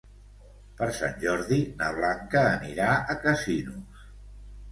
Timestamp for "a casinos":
3.15-4.03